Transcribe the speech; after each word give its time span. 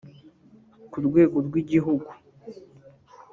Ku 0.91 0.97
rwego 1.07 1.37
rw’Igihugu 1.47 2.09